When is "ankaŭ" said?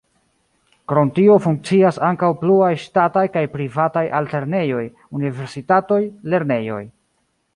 2.07-2.29